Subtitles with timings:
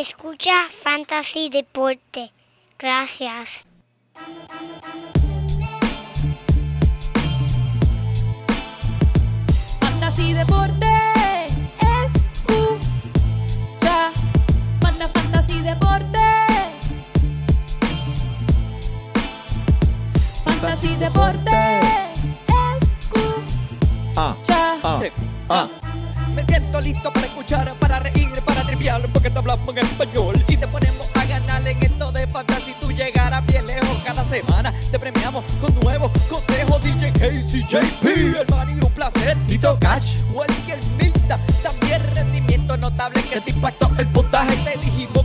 [0.00, 2.32] Escucha Fantasy Deporte.
[2.78, 3.48] Gracias.
[9.80, 10.86] Fantasy Deporte.
[12.04, 12.78] Escucha.
[14.82, 16.18] Manda Fantasy Deporte.
[20.44, 21.80] Fantasy Deporte.
[24.16, 24.78] Ah, Escucha.
[24.82, 25.06] ah, Sí.
[25.48, 25.68] ah.
[26.34, 27.69] Me siento listo para escuchar,
[29.50, 32.74] hablamos en español y te ponemos a ganar en esto de fantasy.
[32.80, 34.72] Tú llegarás bien lejos cada semana.
[34.90, 36.80] Te premiamos con nuevos consejos.
[36.82, 39.36] DJ Casey, JP, hermano, y un placer.
[39.46, 44.56] Tito Cash, Welker Milta, también rendimiento notable que te impactó el puntaje.
[44.56, 45.19] Te dijimos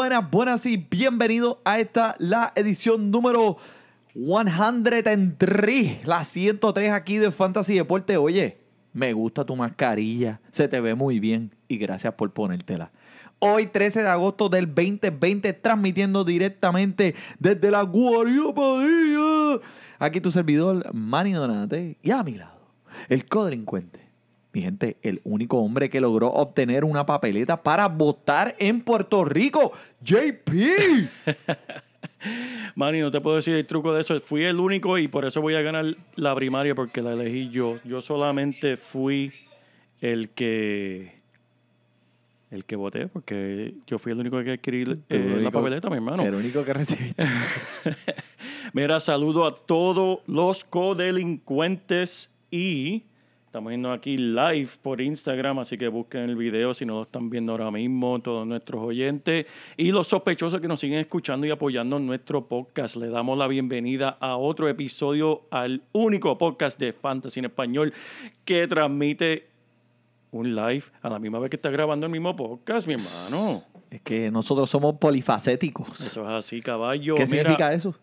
[0.00, 3.58] Buenas, buenas y bienvenidos a esta, la edición número
[4.14, 8.16] 103, la 103 aquí de Fantasy Deporte.
[8.16, 8.56] Oye,
[8.94, 12.92] me gusta tu mascarilla, se te ve muy bien y gracias por ponértela.
[13.40, 19.60] Hoy 13 de agosto del 2020, transmitiendo directamente desde la Guardia Padilla.
[19.98, 22.58] Aquí tu servidor, Manny Donate, y a mi lado,
[23.10, 24.09] el codelincuente.
[24.52, 29.72] Mi gente, el único hombre que logró obtener una papeleta para votar en Puerto Rico,
[30.02, 30.50] JP.
[32.74, 34.20] Manny, no te puedo decir el truco de eso.
[34.20, 37.78] Fui el único y por eso voy a ganar la primaria porque la elegí yo.
[37.84, 39.32] Yo solamente fui
[40.00, 41.20] el que
[42.50, 46.22] el que voté porque yo fui el único que adquirí eh, la papeleta, mi hermano.
[46.22, 47.24] El único que recibiste.
[48.72, 53.04] Mira, saludo a todos los codelincuentes y
[53.50, 57.28] estamos yendo aquí live por Instagram, así que busquen el video si no lo están
[57.30, 59.44] viendo ahora mismo, todos nuestros oyentes
[59.76, 62.94] y los sospechosos que nos siguen escuchando y apoyando en nuestro podcast.
[62.94, 67.92] Le damos la bienvenida a otro episodio, al único podcast de Fantasy en Español
[68.44, 69.48] que transmite
[70.30, 73.64] un live a la misma vez que está grabando el mismo podcast, mi hermano.
[73.90, 76.00] es que nosotros somos polifacéticos.
[76.00, 77.16] Eso es así, caballo.
[77.16, 77.96] ¿Qué Mira, significa eso?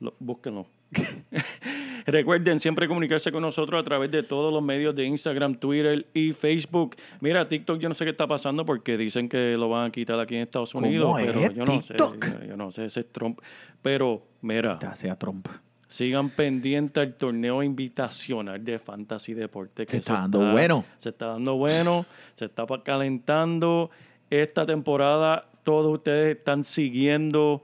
[0.00, 0.66] Lo- búsquenlo.
[2.06, 6.32] Recuerden siempre comunicarse con nosotros a través de todos los medios de Instagram, Twitter y
[6.32, 6.96] Facebook.
[7.20, 10.18] Mira, TikTok yo no sé qué está pasando porque dicen que lo van a quitar
[10.20, 12.24] aquí en Estados ¿Cómo Unidos, pero es yo no sé, TikTok?
[12.40, 13.40] yo, yo no sé, ese es Trump.
[13.82, 15.48] Pero mira, sea Trump.
[15.88, 19.84] sigan pendientes al torneo invitacional de Fantasy Deporte.
[19.86, 20.84] que Se está dando bueno.
[20.98, 22.06] Se está dando bueno,
[22.36, 23.90] se está calentando.
[24.30, 27.62] Esta temporada todos ustedes están siguiendo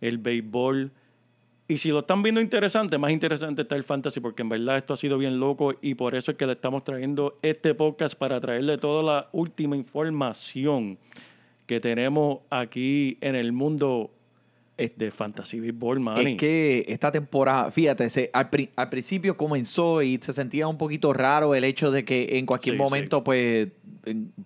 [0.00, 0.90] el béisbol.
[1.70, 4.94] Y si lo están viendo interesante, más interesante está el fantasy, porque en verdad esto
[4.94, 8.40] ha sido bien loco y por eso es que le estamos trayendo este podcast para
[8.40, 10.98] traerle toda la última información
[11.68, 14.10] que tenemos aquí en el mundo
[14.96, 16.32] de fantasy béisbol, Manny.
[16.32, 20.78] Es que esta temporada, fíjate, se- al, pri- al principio comenzó y se sentía un
[20.78, 23.68] poquito raro el hecho de que en cualquier Sí, momento pues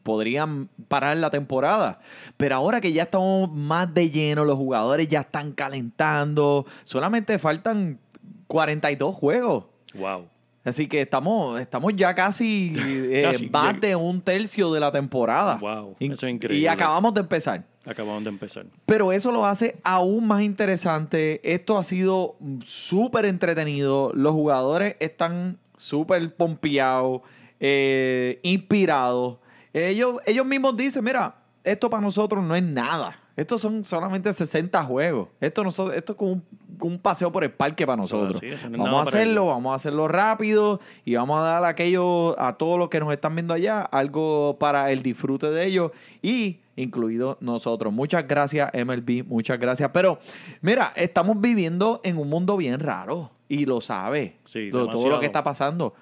[0.02, 2.00] podrían parar la temporada.
[2.36, 7.98] Pero ahora que ya estamos más de lleno, los jugadores ya están calentando, solamente faltan
[8.46, 9.64] 42 juegos.
[9.94, 10.26] Wow.
[10.64, 15.56] Así que estamos, estamos ya casi, eh, Casi, más de un tercio de la temporada.
[15.58, 16.68] Wow, Y- eso es Y increíble.
[16.68, 17.64] acabamos de empezar.
[17.86, 18.66] Acabamos de empezar.
[18.86, 21.40] Pero eso lo hace aún más interesante.
[21.42, 24.10] Esto ha sido súper entretenido.
[24.14, 27.22] Los jugadores están súper pompeados,
[27.60, 29.38] eh, inspirados.
[29.72, 33.18] Ellos, ellos mismos dicen, mira, esto para nosotros no es nada.
[33.36, 35.28] Estos son solamente 60 juegos.
[35.40, 36.44] Esto, nosotros, esto es como un,
[36.78, 38.36] como un paseo por el parque para nosotros.
[38.36, 42.36] así, no vamos a hacerlo, vamos a hacerlo rápido y vamos a dar a aquellos,
[42.38, 45.90] a todos los que nos están viendo allá, algo para el disfrute de ellos
[46.22, 47.92] y incluido nosotros.
[47.92, 49.90] Muchas gracias, MLB, muchas gracias.
[49.92, 50.18] Pero
[50.60, 55.20] mira, estamos viviendo en un mundo bien raro y lo sabe, Sí, lo- todo lo
[55.20, 55.94] que está pasando.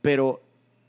[0.00, 0.40] Pero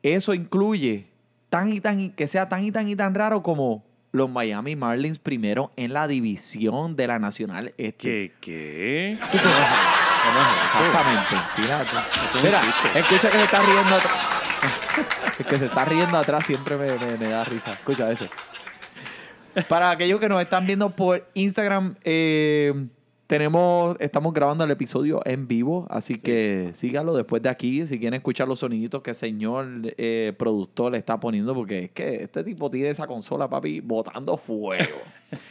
[0.04, 1.08] eso incluye
[1.50, 5.20] tan y tan que sea tan y tan y tan raro como los Miami Marlins
[5.20, 7.94] primero en la división de la Nacional Este.
[7.98, 8.32] ¿Qué?
[8.42, 9.18] ¿Qué?
[9.32, 9.38] ¿Tú.
[10.80, 11.36] Exactamente.
[12.44, 12.62] Mira,
[12.96, 14.28] es escucha que se está riendo atrás.
[15.50, 17.72] Que se está riendo atrás siempre me, me- me da risa.
[17.72, 18.26] Escucha eso.
[19.68, 22.88] Para aquellos que nos están viendo por Instagram, eh,
[23.28, 27.88] tenemos, estamos grabando el episodio en vivo, así que síganlo después de aquí.
[27.88, 29.68] Si quieren escuchar los soniditos que el señor
[29.98, 34.36] eh, productor le está poniendo, porque es que este tipo tiene esa consola, papi, botando
[34.38, 34.98] fuego.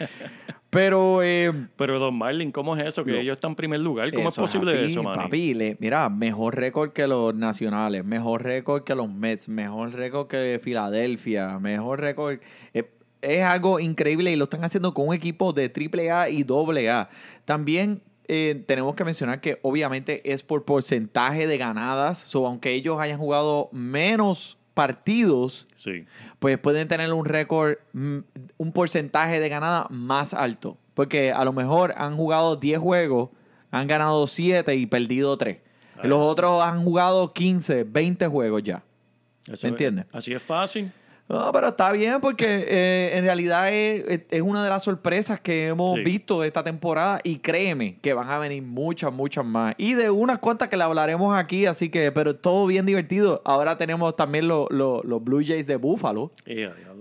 [0.71, 3.05] Pero eh, Pero los Marlins, ¿cómo es eso?
[3.05, 4.13] Que Lo- ellos están en primer lugar.
[4.13, 5.03] ¿Cómo eso es posible así, eso?
[5.03, 10.29] Papi, le- mira, mejor récord que los nacionales, mejor récord que los Mets, mejor récord
[10.29, 12.39] que Filadelfia, mejor récord.
[12.73, 12.89] eh,
[13.23, 16.45] es algo increíble y lo están haciendo con un equipo de AAA y
[16.89, 17.09] AA.
[17.45, 22.19] También eh, tenemos que mencionar que obviamente es por porcentaje de ganadas.
[22.19, 26.05] So, aunque ellos hayan jugado menos partidos, Sí.
[26.39, 28.19] pues pueden tener un récord, mm,
[28.57, 30.77] un porcentaje de ganada más alto.
[30.95, 33.31] Porque a lo mejor han jugado 10 juegos,
[33.71, 35.59] han ganado 7 y perdido 3.
[35.97, 36.31] Ah, Los sí.
[36.31, 38.83] otros han jugado 15, 20 juegos ya.
[39.63, 40.07] ¿Me entiendes?
[40.11, 40.93] es- Así es fácil.
[41.31, 45.69] No, pero está bien porque eh, en realidad es, es una de las sorpresas que
[45.69, 46.03] hemos Sí.
[46.03, 49.77] visto de esta temporada y créeme que van a venir muchas, muchas más.
[49.79, 53.43] Y de unas cuantas que le hablaremos aquí, así que, pero todo bien divertido.
[53.45, 56.33] Ahora tenemos también lo- lo- los Blue Jays de Buffalo.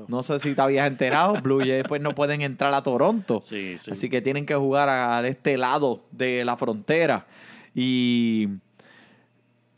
[0.08, 3.42] No sé si te habías enterado, Blue Jays pues no pueden entrar a Toronto.
[3.44, 3.90] Sí, sí.
[3.92, 7.26] Así que tienen que jugar a, a este lado de la frontera.
[7.74, 8.48] Y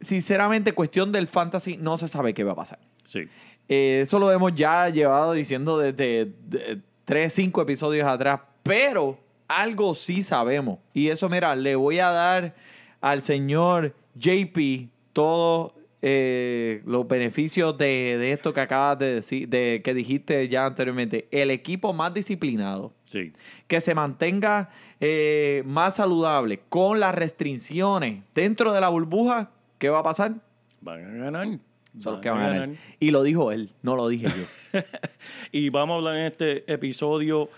[0.01, 2.79] sinceramente, cuestión del fantasy, no se sabe qué va a pasar.
[3.05, 3.27] Sí.
[3.73, 9.95] Eh, eso lo hemos ya llevado diciendo desde de- tres, cinco episodios atrás, pero algo
[9.95, 10.79] sí sabemos.
[10.93, 12.53] Y eso, mira, le voy a dar
[12.99, 15.71] al señor JP todos
[16.01, 21.27] eh, los beneficios de, de esto que acabas de decir, de que dijiste ya anteriormente.
[21.31, 23.31] El equipo más disciplinado, Sí.
[23.67, 24.69] que se mantenga
[24.99, 30.33] eh, más saludable con las restricciones dentro de la burbuja, ¿qué va a pasar?
[30.81, 31.47] Van a ganar.
[31.93, 32.69] Van que van a ganar.
[32.99, 34.79] Y lo dijo él, no lo dije yo.
[35.51, 37.49] Y vamos a hablar en este episodio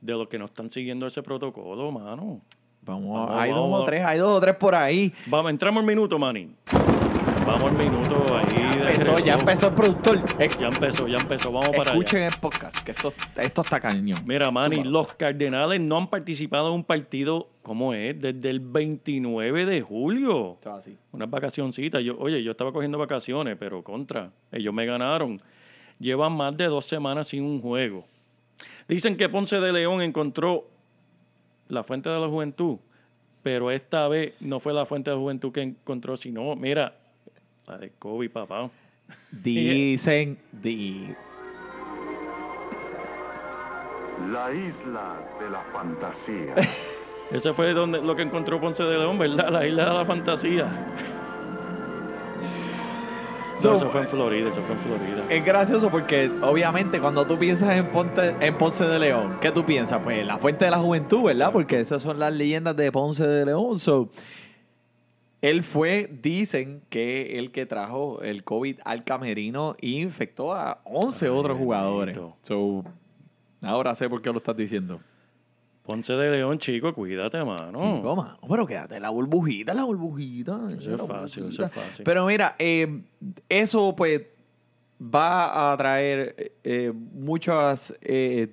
[0.00, 2.40] de los que no están siguiendo ese protocolo, mano.
[2.82, 3.80] Vamos, Vamos, hay dos vamos.
[3.80, 5.12] o tres, hay dos o tres por ahí.
[5.26, 6.50] Vamos, entramos al minuto, Manny.
[7.46, 8.78] Vamos al minuto ahí.
[8.78, 10.18] de Empezó, ya empezó el productor.
[10.38, 11.52] Eh, Ya empezó, ya empezó.
[11.52, 14.20] Vamos para Escuchen el podcast, que esto, esto está cañón.
[14.26, 18.18] Mira, Manny, los Cardenales no han participado en un partido, ¿cómo es?
[18.18, 20.54] Desde el 29 de julio.
[20.54, 20.98] Esto es así.
[21.12, 22.02] Unas vacacioncitas.
[22.02, 24.32] Yo, oye, yo estaba cogiendo vacaciones, pero contra.
[24.50, 25.40] Ellos me ganaron.
[26.00, 28.04] Llevan más de dos semanas sin un juego.
[28.88, 30.66] Dicen que Ponce de León encontró
[31.68, 32.78] la fuente de la juventud,
[33.42, 36.96] pero esta vez no fue la fuente de la juventud que encontró, sino, mira,
[37.66, 38.70] la de Kobe, papá.
[39.30, 41.14] Dicen, di-
[44.30, 46.54] La isla de la fantasía.
[47.32, 49.48] Ese fue donde, lo que encontró Ponce de León, ¿verdad?
[49.50, 50.64] La isla de la fantasía.
[53.56, 55.24] No, So, eso fue en Florida, eso fue en Florida.
[55.30, 59.64] es gracioso porque obviamente cuando tú piensas en, Ponte, en Ponce de León, ¿qué tú
[59.64, 60.00] piensas?
[60.04, 61.50] Pues la fuente de la juventud, ¿verdad?
[61.52, 63.78] Porque esas son las leyendas de Ponce de León.
[63.78, 64.10] So,
[65.46, 71.26] él fue, dicen que el que trajo el COVID al camerino y infectó a 11
[71.26, 72.16] Ay, otros jugadores.
[72.16, 72.36] bendito.
[72.42, 72.84] So,
[73.62, 75.00] ahora sé por qué lo estás diciendo.
[75.84, 77.78] Ponce de León, chico, cuídate, mano.
[77.78, 80.60] Chico, mano, pero quédate la burbujita, la burbujita.
[80.76, 82.04] Eso es fácil, eso es fácil.
[82.04, 83.02] Pero mira, eh,
[83.48, 84.22] eso pues
[85.00, 88.52] va a traer eh, muchas eh,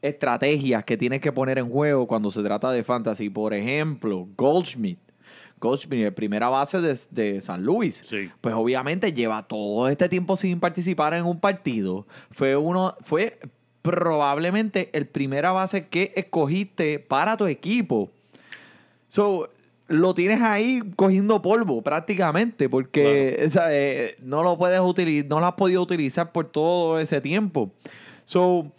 [0.00, 3.30] estrategias que tienes que poner en juego cuando se trata de fantasy.
[3.30, 4.98] Por ejemplo, Goldschmidt.
[5.90, 8.02] El primera base de, de San Luis.
[8.06, 8.30] Sí.
[8.40, 12.06] Pues obviamente lleva todo este tiempo sin participar en un partido.
[12.30, 13.38] Fue uno, fue
[13.82, 18.10] probablemente el primera base que escogiste para tu equipo.
[19.08, 19.50] So,
[19.88, 25.40] lo tienes ahí cogiendo polvo prácticamente porque o sea, eh, no lo puedes utilizar, no
[25.40, 27.70] lo has podido utilizar por todo ese tiempo.
[28.24, 28.72] So,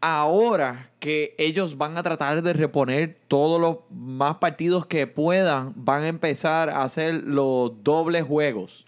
[0.00, 6.02] ahora que ellos van a tratar de reponer todos los más partidos que puedan, van
[6.02, 8.84] a empezar a hacer los dobles juegos.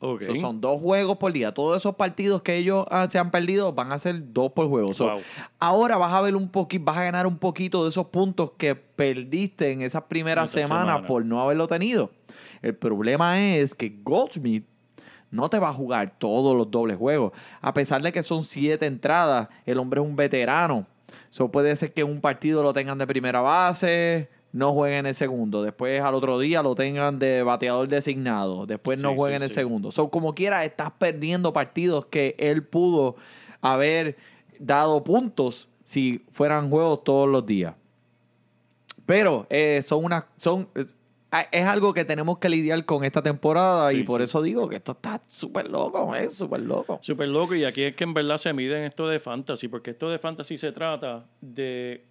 [0.00, 1.52] So, son dos juegos por día.
[1.52, 4.94] Todos esos partidos que ellos ah, se han perdido van a ser dos por juego.
[4.94, 5.20] So, Wow.
[5.58, 8.74] Ahora vas a ver un poquito, vas a ganar un poquito de esos puntos que
[8.74, 11.06] perdiste en esas primeras semanas semana.
[11.06, 12.10] por no haberlo tenido.
[12.62, 14.64] El problema es que Goldsmith
[15.30, 17.32] no te va a jugar todos los dobles juegos.
[17.60, 20.86] A pesar de que son siete entradas, el hombre es un veterano.
[21.30, 25.62] So puede ser que un partido lo tengan de primera base, no jueguen el segundo.
[25.62, 28.66] Después al otro día lo tengan de bateador designado.
[28.66, 29.54] Después no jueguen sí, el sí.
[29.54, 29.92] segundo.
[29.92, 33.16] So, como quiera, estás perdiendo partidos que él pudo
[33.60, 34.16] haber
[34.58, 37.74] dado puntos si fueran juegos todos los días.
[39.06, 40.24] Pero eh, son unas.
[40.36, 40.68] Son,
[41.32, 44.24] es, es algo que tenemos que lidiar con esta temporada Sí, y por sí.
[44.24, 46.98] eso digo que esto está súper loco, es súper loco.
[47.02, 50.10] Súper loco, y aquí es que en verdad se miden esto de fantasy, porque esto
[50.10, 52.04] de fantasy se trata de.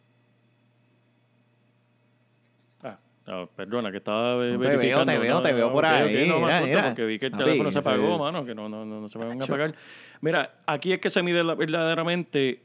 [2.84, 2.98] Ah,
[3.28, 5.92] no, perdona, que estaba eh, No te veo, te veo, No, te veo por ok,
[5.92, 6.84] ahí, ok, no mira, mira.
[6.88, 9.18] porque vi que el Papi, teléfono se eso apagó, mano, que no, no, no, se
[9.18, 9.76] van a apagar.
[10.22, 12.64] Mira, aquí es que se mide la- verdaderamente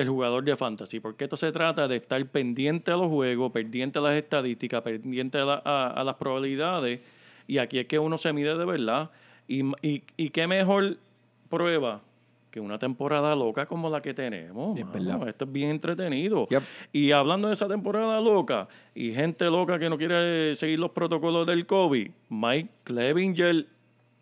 [0.00, 3.98] el jugador de fantasy, porque esto se trata de estar pendiente a los juegos, pendiente
[3.98, 7.00] a las estadísticas, pendiente a, la- a- a las probabilidades,
[7.46, 9.10] y aquí es que uno se mide de verdad.
[9.48, 10.98] Y, y, y qué mejor
[11.48, 12.02] prueba
[12.50, 14.78] que una temporada loca como la que tenemos.
[14.78, 14.98] Es mano.
[15.04, 15.28] verdad.
[15.28, 16.46] Esto es bien entretenido.
[16.48, 16.62] Yep.
[16.92, 21.46] Y hablando de esa temporada loca y gente loca que no quiere seguir los protocolos
[21.46, 23.66] del COVID, Mike Clevinger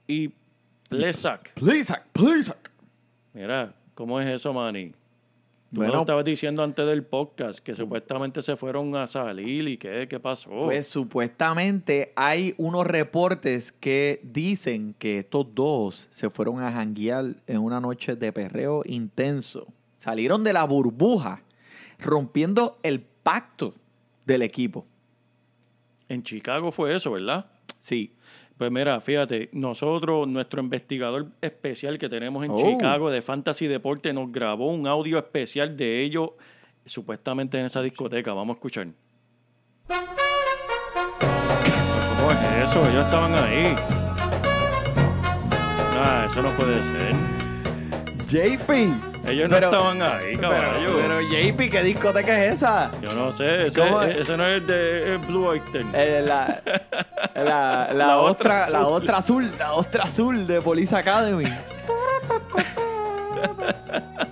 [0.08, 0.30] y
[0.88, 1.52] Plesak.
[1.54, 2.52] Please, please.
[3.34, 4.92] Mira, ¿cómo es eso, Manny?
[5.72, 5.94] Tú me Bueno.
[5.94, 10.20] lo estabas diciendo antes del podcast, que supuestamente se fueron a salir y qué, qué
[10.20, 10.50] pasó.
[10.50, 17.58] Pues supuestamente hay unos reportes que dicen que estos dos se fueron a janguear en
[17.58, 19.66] una noche de perreo intenso.
[19.96, 21.42] Salieron de la burbuja,
[21.98, 23.74] rompiendo el pacto
[24.24, 24.86] del equipo.
[26.08, 27.46] en Chicago fue eso, ¿verdad?
[27.80, 28.12] Sí.
[28.58, 32.56] Pues mira, fíjate, nosotros, nuestro investigador especial que tenemos en Oh.
[32.58, 36.30] Chicago de Fantasy Deporte nos grabó un audio especial de ellos
[36.86, 38.32] supuestamente en esa discoteca.
[38.32, 38.86] Vamos a escuchar.
[42.18, 42.88] ¿Cómo es eso?
[42.88, 43.74] Ellos estaban ahí.
[45.98, 47.35] Ah, eso no puede ser.
[48.28, 48.70] JP.
[49.28, 50.96] Ellos no estaban ahí, caballo.
[51.00, 52.90] Pero, JP, ¿qué discoteca es esa?
[53.02, 54.16] Yo no sé, ese, ¿Cómo es?
[54.18, 55.84] ese no es de eh, Blue Oyster.
[55.94, 56.60] Eh, la,
[57.34, 58.26] la, la, La la azul.
[58.84, 61.44] otra azul, la otra azul de Police Academy.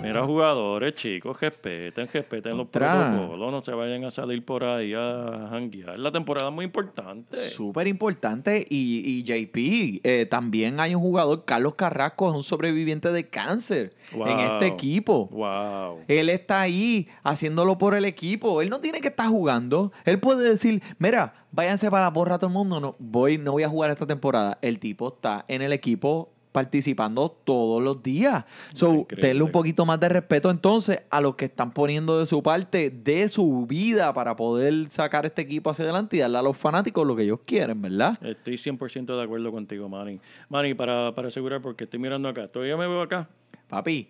[0.00, 5.48] Mira, jugadores, chicos, respeten, respeten los protocolos, no se vayan a salir por ahí a
[5.50, 5.98] janguear.
[5.98, 7.36] La temporada es muy importante.
[7.36, 8.64] Súper importante.
[8.70, 13.96] Y, y JP, eh, también hay un jugador, Carlos Carrasco, es un sobreviviente de cáncer
[14.12, 15.26] en este equipo.
[15.32, 16.04] Wow.
[16.06, 18.62] Él está ahí haciéndolo por el equipo.
[18.62, 19.90] Él no tiene que estar jugando.
[20.04, 22.78] Él puede decir, mira, váyanse para la porra todo el mundo.
[22.78, 24.58] No, voy, no voy a jugar esta temporada.
[24.62, 28.44] El tipo está en el equipo participando todos los días.
[28.72, 32.42] So, denle un poquito más de respeto entonces a los que están poniendo de su
[32.42, 36.56] parte, de su vida para poder sacar este equipo hacia adelante y darle a los
[36.56, 38.18] fanáticos lo que ellos quieren, ¿verdad?
[38.24, 40.20] Estoy 100% de acuerdo contigo, Manny.
[40.48, 42.48] Manny, para, para asegurar, porque estoy mirando acá.
[42.48, 43.28] ¿Todavía me veo acá?
[43.68, 44.08] Papi,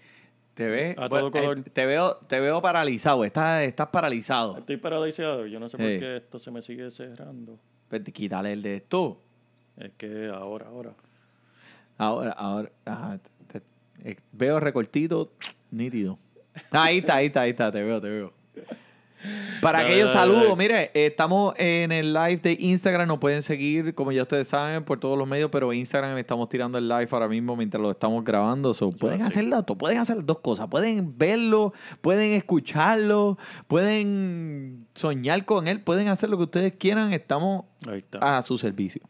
[0.54, 1.58] te ves, A todo color.
[1.58, 3.24] eh, te veo, te veo paralizado.
[3.24, 4.58] Estás, estás paralizado.
[4.58, 5.46] Estoy paralizado.
[5.46, 7.58] Yo no sé por qué esto se me sigue cerrando.
[7.88, 9.20] Pues quítale el de esto.
[9.76, 10.94] Es que ahora, ahora.
[11.98, 13.18] Ahora, ahora, ajá,
[13.52, 15.30] te- te- eh, veo recortito,
[15.70, 16.18] nítido.
[16.70, 18.32] Ahí está, ahí está, ahí está, te veo, te veo.
[19.60, 20.56] Para Dale, aquellos dale, saludos, dale.
[20.56, 25.00] mire, estamos en el live de Instagram, nos pueden seguir, como ya ustedes saben, por
[25.00, 28.72] todos los medios, pero Instagram estamos tirando el live ahora mismo mientras lo estamos grabando.
[28.74, 29.26] So, pueden sí.
[29.26, 35.80] hacer las dos, pueden hacer dos cosas, pueden verlo, pueden escucharlo, pueden soñar con él,
[35.80, 37.64] pueden hacer lo que ustedes quieran, estamos
[38.20, 39.02] a su servicio.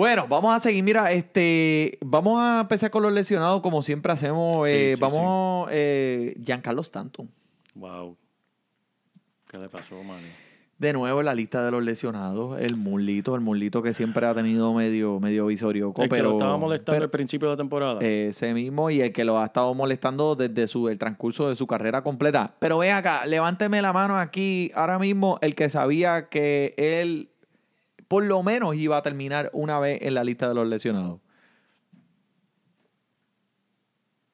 [0.00, 0.82] Bueno, vamos a seguir.
[0.82, 4.66] Mira, este, vamos a empezar con los lesionados, como siempre hacemos.
[4.66, 7.28] Sí, eh, sí, vamos, eh, Giancarlo Stanton.
[7.74, 8.16] Wow.
[9.46, 10.24] ¿Qué le pasó, Manny?
[10.78, 14.34] De nuevo en la lista de los lesionados, el Mulito, el Mulito que siempre ha
[14.34, 17.58] tenido medio, medio visorioco, El que pero lo estaba molestando pero- al principio de la
[17.58, 18.00] temporada.
[18.00, 21.66] ese mismo y el que lo ha estado molestando desde su, el transcurso de su
[21.66, 22.54] carrera completa.
[22.58, 27.28] Pero ven acá, levánteme la mano aquí ahora mismo el que sabía que él
[28.10, 31.20] por lo menos iba a terminar una vez en la lista de los lesionados.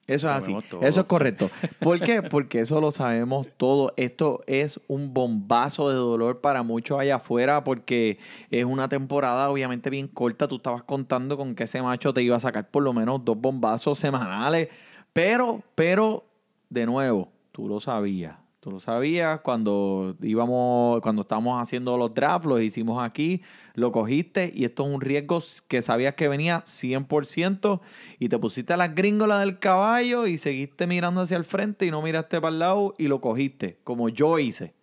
[0.06, 0.56] Eso es así.
[0.70, 1.50] Todo, Eso es correcto.
[1.80, 2.22] ¿Por qué?
[2.22, 3.92] Porque eso lo sabemos todo.
[3.98, 8.18] Esto es un bombazo de dolor para muchos allá afuera porque
[8.50, 10.48] es una temporada obviamente bien corta.
[10.48, 13.38] Tú estabas contando con que ese macho te iba a sacar por lo menos dos
[13.38, 14.70] bombazos semanales.
[15.12, 16.24] Pero, pero,
[16.70, 18.45] de nuevo, tú lo sabías.
[18.66, 23.40] Tú lo sabías cuando íbamos, cuando estábamos haciendo los drafts, los hicimos aquí,
[23.74, 27.80] lo cogiste y esto es un riesgo que sabías que venía 100%
[28.18, 32.02] y te pusiste la gringola del caballo y seguiste mirando hacia el frente y no
[32.02, 34.74] miraste para el lado y lo cogiste, como yo hice.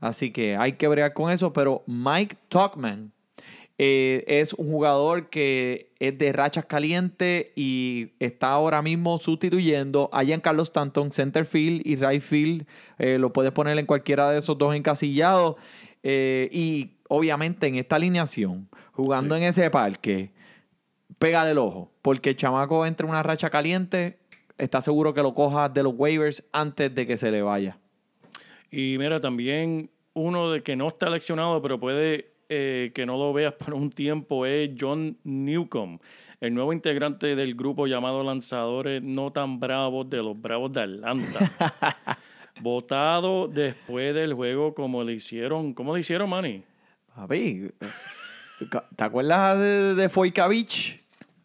[0.00, 3.13] Así que hay que bregar con eso, pero Mike Tuckman
[3.76, 10.22] eh, es un jugador que es de rachas calientes y está ahora mismo sustituyendo a
[10.22, 12.66] Giancarlo Stanton, center field y right field.
[12.98, 15.56] Eh, lo puedes poner en cualquiera de esos dos encasillados.
[16.04, 20.30] Eh, y obviamente en esta alineación, jugando en ese parque,
[21.18, 21.90] pégale el ojo.
[22.00, 24.18] Porque el chamaco entra en una racha caliente,
[24.56, 27.78] está seguro que lo coja de los waivers antes de que se le vaya.
[28.70, 33.32] Y mira, también uno de que no está leccionado, pero puede eh, que no lo
[33.32, 36.00] veas por un tiempo, es John Newcomb,
[36.40, 42.18] el nuevo integrante del grupo llamado Lanzadores No Tan Bravos de los Bravos de Atlanta.
[42.60, 45.74] Votado después del juego como le hicieron.
[45.74, 46.62] ¿Cómo le hicieron, Manny?
[47.14, 47.70] Papi,
[48.96, 51.00] ¿te acuerdas de, de Foycavich?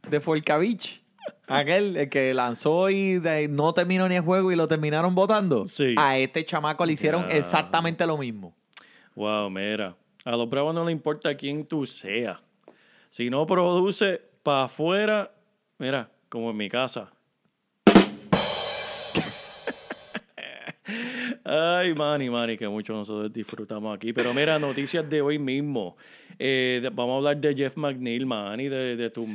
[0.09, 1.01] De Foycavich.
[1.47, 5.67] Aquel el que lanzó y de- no terminó ni el juego y lo terminaron votando.
[5.67, 5.95] Sí.
[5.97, 8.55] A este chamaco le hicieron exactamente lo mismo.
[9.15, 9.95] Wow, mira.
[10.29, 12.37] A los bravos no le importa quién tú seas.
[13.09, 15.31] Si no produce para afuera,
[15.79, 17.11] mira, como en mi casa.
[21.43, 24.13] Ay, Manny, Manny, que mucho nosotros disfrutamos aquí.
[24.13, 25.97] Pero mira, noticias de hoy mismo.
[26.37, 29.25] Eh, vamos a hablar de Jeff McNeil, Manny, de, de tus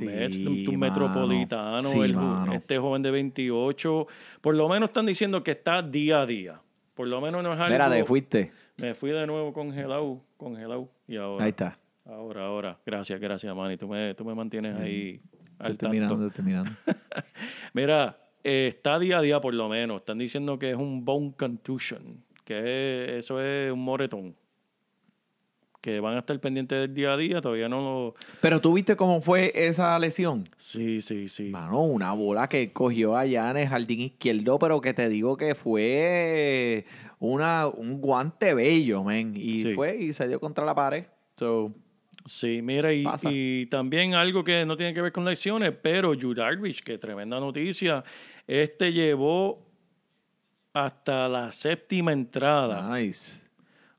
[1.90, 2.52] Sí, el ju- mano.
[2.52, 4.06] este joven de 28.
[4.40, 6.60] Por lo menos están diciendo que está día a día.
[6.94, 7.72] Por lo menos no es algo...
[7.72, 8.52] Mira, te fuiste.
[8.76, 10.88] Me fui de nuevo congelado, congelado.
[11.08, 11.44] Y ahora.
[11.44, 11.78] Ahí está.
[12.06, 12.78] Ahora, ahora.
[12.84, 13.76] Gracias, gracias, Manny.
[13.76, 15.20] Tú me, tú me mantienes ahí
[15.58, 16.14] al Estoy tanto.
[16.14, 16.70] estoy terminando.
[17.72, 20.00] Mira, eh, está día a día por lo menos.
[20.00, 22.22] Están diciendo que es un bone contusion.
[22.44, 22.58] Que
[23.18, 24.36] es- eso es un moretón.
[25.80, 27.40] Que van a estar pendientes del día a día.
[27.42, 28.14] Todavía no lo...
[28.40, 30.44] Pero tú viste cómo fue esa lesión.
[30.56, 31.50] Sí, sí, sí.
[31.50, 35.54] Mano, una bola que cogió allá en el jardín izquierdo, pero que te digo que
[35.54, 36.86] fue
[37.18, 39.34] una, un guante bello, men.
[39.36, 39.74] Y Sí.
[39.74, 41.06] fue y se dio contra la pared.
[41.36, 41.72] So,
[42.26, 46.82] Sí, mira, y, también algo que no tiene que ver con lesiones, pero Yu Darvish,
[46.82, 48.02] que tremenda noticia,
[48.46, 49.62] este llevó
[50.72, 53.40] hasta la séptima entrada nice.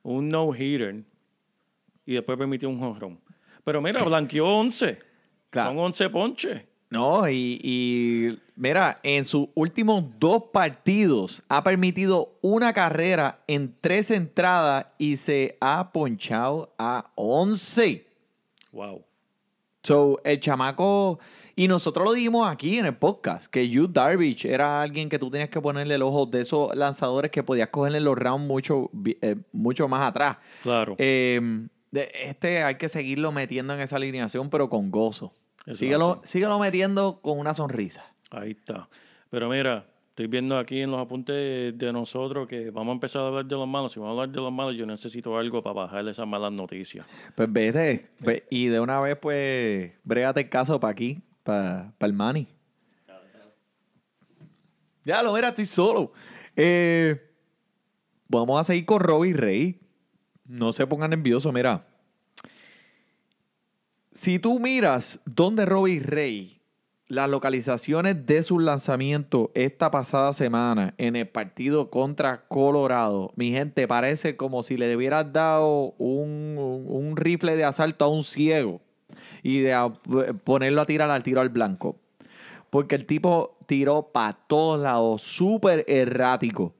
[0.01, 1.03] un no-hitter
[2.05, 3.19] y después permitió un jonrón.
[3.63, 4.99] Pero mira, blanqueó 11.
[5.51, 5.69] Claro.
[5.69, 6.61] Son 11 ponches.
[6.89, 14.11] No, y, y mira, en sus últimos dos partidos ha permitido una carrera en tres
[14.11, 18.05] entradas y se ha ponchado a 11.
[18.71, 19.03] Wow.
[19.83, 21.19] So, el chamaco,
[21.55, 25.29] y nosotros lo dijimos aquí en el podcast, que Yu Darvish era alguien que tú
[25.29, 28.89] tenías que ponerle el ojo de esos lanzadores que podías cogerle los rounds mucho,
[29.21, 30.37] eh, mucho más atrás.
[30.63, 30.95] Claro.
[30.97, 35.33] Eh, este hay que seguirlo metiendo en esa alineación, pero con gozo.
[35.73, 38.14] Síguelo, síguelo metiendo con una sonrisa.
[38.31, 38.87] Ahí está.
[39.29, 43.27] Pero mira, estoy viendo aquí en los apuntes de nosotros que vamos a empezar a
[43.27, 43.91] hablar de los malos.
[43.93, 47.05] Si vamos a hablar de los malos, yo necesito algo para bajarle esas malas noticias.
[47.35, 52.13] Pues vete, ve- y de una vez, pues, brégate el caso para aquí, para el
[52.13, 52.47] Manny.
[55.03, 56.13] Ya lo mira, estoy solo.
[56.55, 57.31] Eh,
[58.27, 59.79] vamos a seguir con Robbie Rey.
[60.45, 61.85] No se pongan nerviosos, mira.
[64.13, 66.54] Si tú miras dónde Robbie Rey,
[67.07, 73.87] las localizaciones de sus lanzamientos esta pasada semana en el partido contra Colorado, mi gente,
[73.87, 78.81] parece como si le hubieras dado un, rifle de asalto a un ciego
[79.43, 79.93] y de a-
[80.43, 81.97] ponerlo a tirar al tiro al blanco.
[82.71, 86.73] Porque el tipo tiró para todos lados, súper errático.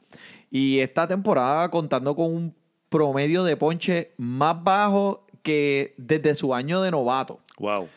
[0.50, 2.56] Y esta temporada contando con un
[2.90, 7.40] promedio de ponche más bajo que desde su año de novato.
[7.60, 7.88] Wow.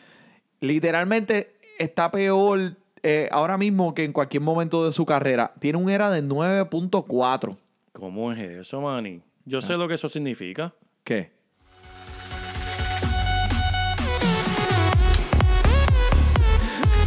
[0.61, 5.53] Literalmente está peor eh, ahora mismo que en cualquier momento de su carrera.
[5.59, 7.57] Tiene un era de 9.4.
[7.93, 9.21] ¿Cómo es eso, Manny?
[9.45, 10.73] Yo sé lo que eso significa.
[11.03, 11.31] ¿Qué?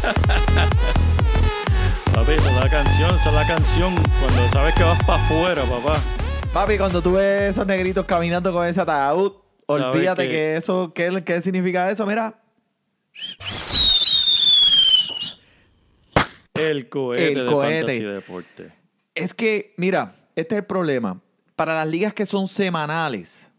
[2.14, 5.62] Papi, esa es la canción, esa es la canción cuando sabes que vas para afuera,
[5.62, 5.98] papá.
[6.52, 9.32] Papi, cuando tú ves esos negritos caminando con ese ataúd,
[9.66, 12.06] olvídate que, que- eso, ¿qué, ¿qué significa eso?
[12.06, 12.34] Mira,
[16.54, 18.02] El cohete El de cohete.
[18.06, 18.72] Deporte.
[19.14, 21.20] Es que, mira, este es el problema.
[21.56, 23.50] Para las ligas que son semanales,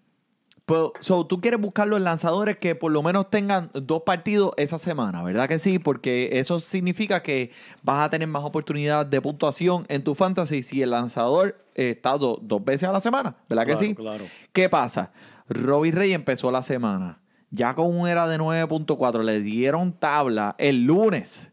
[0.66, 4.78] pues, so, tú quieres buscar los lanzadores que por lo menos tengan dos partidos esa
[4.78, 5.78] semana, ¿verdad que sí?
[5.78, 7.52] Porque eso significa que
[7.82, 12.18] vas a tener más oportunidad de puntuación en tu fantasy si el lanzador eh, está
[12.18, 13.94] do- dos veces a la semana, ¿verdad que sí?
[13.94, 14.26] claro.
[14.54, 15.12] ¿Qué pasa?
[15.50, 17.20] Robbie Rey empezó la semana.
[17.52, 21.52] Ya con un era de 9.4, le dieron tabla el lunes.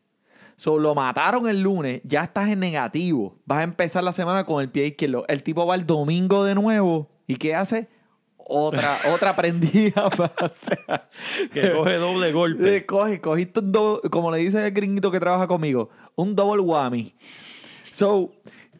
[0.61, 3.39] So, lo mataron el lunes, ya estás en negativo.
[3.47, 5.25] Vas a empezar la semana con el pie izquierdo.
[5.27, 7.09] El tipo va el domingo de nuevo.
[7.27, 7.89] ¿Y qué hace?
[8.37, 10.11] Otra, otra prendida.
[11.55, 12.77] Que coge doble golpe.
[12.77, 16.61] Eh, Coge, cogiste un do- como le dice el gringuito que trabaja conmigo, un double
[16.61, 17.15] whammy.
[17.91, 18.33] So,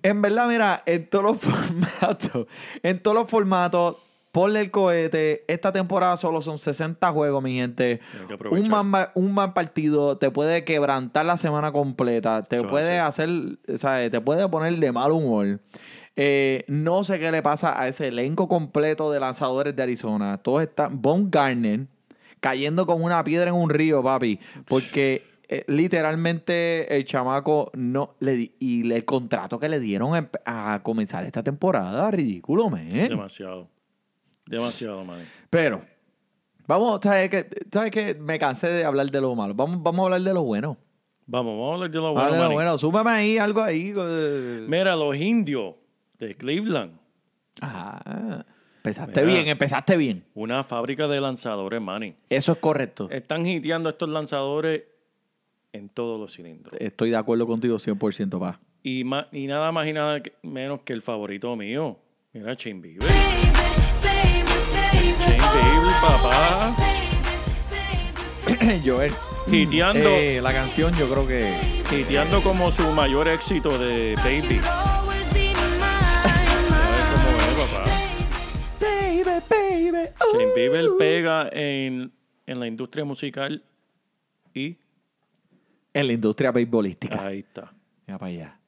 [0.03, 2.47] en verdad, mira, en todos los formatos,
[2.83, 3.97] en todos los formatos,
[4.33, 5.45] ponle el cohete.
[5.49, 8.01] Esta temporada solo son 60 juegos, mi gente.
[8.51, 13.29] Un mal, un mal partido te puede quebrantar la semana completa, te Eso puede hacer,
[13.77, 14.11] ¿sabes?
[14.11, 15.61] Te puede poner de mal humor.
[16.17, 20.39] Eh, no sé qué le pasa a ese elenco completo de lanzadores de Arizona.
[20.39, 21.01] Todos están.
[21.01, 21.87] Von Garner
[22.41, 24.39] cayendo como una piedra en un río, papi.
[24.67, 28.15] Porque eh, literalmente el chamaco no.
[28.21, 32.89] Le, y el contrato que le dieron a comenzar esta temporada, ridículo, man.
[32.89, 33.69] Demasiado.
[34.51, 35.25] Demasiado, Manny.
[35.49, 35.83] Pero,
[36.67, 37.49] vamos, ¿sabes qué?
[37.73, 38.15] ¿Sabes qué?
[38.15, 39.55] Me cansé de hablar de lo malo.
[39.55, 40.77] Vamos, vamos a hablar de lo bueno.
[41.27, 43.93] Vamos, vamos a hablar de lo bueno, Vale, bueno, súmame ahí algo ahí.
[44.67, 45.75] Mira, los indios
[46.19, 46.99] de Cleveland.
[47.61, 48.45] Ah,
[48.79, 49.33] empezaste Mira.
[49.35, 50.25] bien, empezaste bien.
[50.35, 52.15] Una fábrica de lanzadores, Manny.
[52.29, 53.09] Eso es correcto.
[53.11, 54.83] Están hiteando estos lanzadores
[55.73, 56.75] en todos los cilindros.
[56.81, 58.59] Estoy de acuerdo contigo 100%, pa.
[58.83, 61.99] Y, nada más y nada que- menos que el favorito mío.
[62.33, 63.09] Mira, Bieber,
[66.01, 66.75] papá.
[68.85, 69.13] Joel.
[69.51, 71.55] Hiteando, Eh, la canción yo creo que...
[71.97, 74.61] hiteando como su mayor éxito de Baby.
[74.61, 75.55] ¿Sabes
[77.15, 77.85] cómo es, papá?
[78.81, 80.09] Baby, baby.
[80.33, 82.13] Shane Bieber pega en,
[82.47, 83.65] en la industria musical
[84.55, 84.77] y
[85.95, 87.27] En la industria beisbolística.
[87.27, 87.73] ahí está.
[88.07, 88.61] Mira para allá.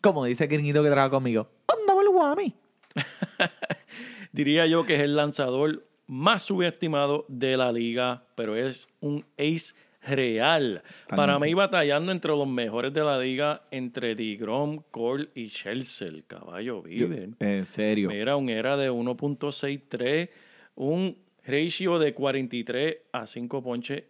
[0.00, 1.48] Como dice el gringuito que trabaja conmigo.
[1.68, 2.54] Anda, el guami.
[4.36, 9.74] Diría yo que es el lanzador más subestimado de la liga, pero es un ace
[10.02, 10.82] real.
[11.08, 16.26] Para mí, batallando entre los mejores de la liga, entre DeGrom, Cole y Chelsea, el
[16.26, 17.30] caballo vive.
[17.38, 18.10] En serio.
[18.10, 20.28] Mira, un era de 1.63,
[20.74, 24.04] un ratio de 43 a 5 ponches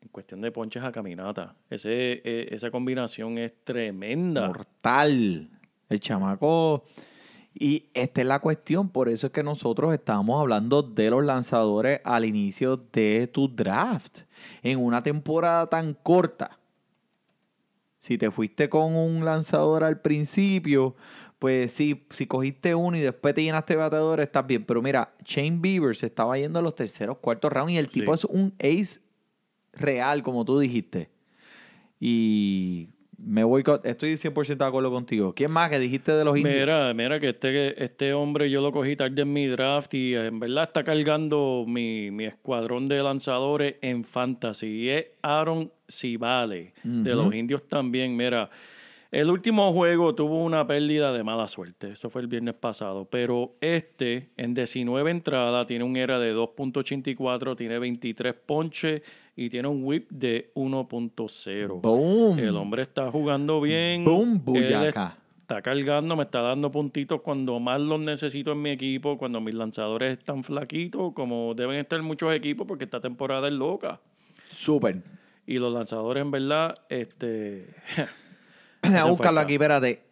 [0.00, 1.54] en cuestión de ponches a caminata.
[1.70, 4.48] Ese, eh, esa combinación es tremenda.
[4.48, 5.50] Mortal.
[5.88, 6.84] El chamaco.
[7.54, 8.88] Y esta es la cuestión.
[8.88, 14.20] Por eso es que nosotros estábamos hablando de los lanzadores al inicio de tu draft.
[14.62, 16.58] En una temporada tan corta.
[17.98, 20.96] Si te fuiste con un lanzador al principio,
[21.38, 24.64] pues sí, si cogiste uno y después te llenaste de bateadores, estás bien.
[24.64, 28.14] Pero mira, Shane Bieber se estaba yendo a los terceros, cuartos rounds y el tipo
[28.14, 29.00] es un ace
[29.72, 31.10] real, como tú dijiste.
[32.00, 32.88] Y
[33.24, 35.32] me voy con- estoy 100% de acuerdo contigo.
[35.34, 36.54] ¿Quién más que dijiste de los indios?
[36.56, 40.40] Mira, mira que este, este hombre yo lo cogí tarde en mi draft y en
[40.40, 44.66] verdad está cargando mi, mi escuadrón de lanzadores en fantasy.
[44.66, 48.16] Y es Aaron Civale, de los indios también.
[48.16, 48.50] Mira,
[49.10, 51.92] el último juego tuvo una pérdida de mala suerte.
[51.92, 53.04] Eso fue el viernes pasado.
[53.10, 59.02] Pero este, en 19 entradas, tiene un ERA de 2.84, tiene 23 ponches
[59.34, 61.80] y tiene un whip de 1.0.
[61.80, 62.38] Boom.
[62.38, 64.04] El hombre está jugando bien.
[64.04, 65.18] Boom, Él buyaca.
[65.40, 69.54] Está cargando, me está dando puntitos cuando más los necesito en mi equipo, cuando mis
[69.54, 74.00] lanzadores están flaquitos, como deben estar muchos equipos, porque esta temporada es loca.
[74.48, 75.02] Súper.
[75.46, 77.74] Y los lanzadores, en verdad, este.
[78.82, 80.02] Hacen buscarlo aquí, espérate.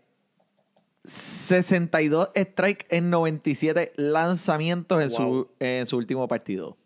[1.05, 5.49] 62 strike en 97 lanzamientos en, su, Wow.
[5.59, 6.77] en su último partido.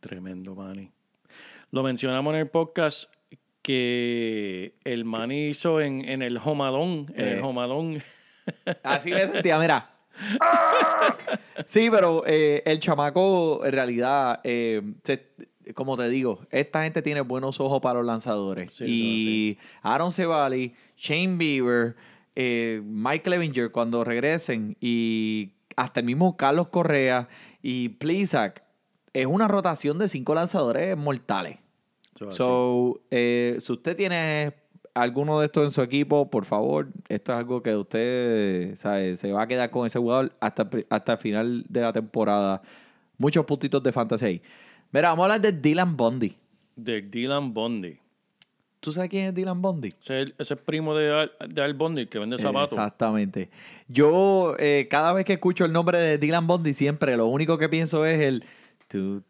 [0.00, 0.92] Tremendo, Manny.
[1.70, 3.12] Lo mencionamos en el podcast
[3.62, 7.12] que el Manny hizo en, en el Jomadón.
[7.16, 7.32] En Eh.
[7.34, 8.02] el Jomadón.
[8.82, 9.90] Así me sentía, mira.
[11.66, 15.26] Sí, pero eh, el chamaco, en realidad, eh, se-
[15.74, 18.72] como te digo, esta gente tiene buenos ojos para los lanzadores.
[18.72, 21.96] Sí, y Aaron Cevali, Shane Bieber,
[22.36, 27.28] eh, Mike Levinger, cuando regresen, y hasta el mismo Carlos Correa
[27.62, 28.62] y Plisak,
[29.20, 31.58] es una rotación de cinco lanzadores mortales.
[32.30, 34.54] So, eh, si usted tiene
[34.94, 39.30] alguno de estos en su equipo, por favor, esto es algo que usted sabe, se
[39.32, 42.62] va a quedar con ese jugador hasta, hasta el final de la temporada.
[43.18, 44.42] Muchos puntitos de fantasy ahí.
[44.92, 46.36] Mira, vamos a hablar de Dylan Bundy.
[46.74, 47.98] de Dylan Bondi.
[48.80, 49.88] ¿Tú sabes quién es Dylan Bundy?
[50.00, 52.72] Ese es, el- primo de Al, de Al Bondi que vende zapatos.
[52.72, 53.50] Exactamente.
[53.88, 57.68] Yo, eh, cada vez que escucho el nombre de Dylan Bundy, siempre lo único que
[57.68, 58.44] pienso es el.
[58.88, 59.22] Tu,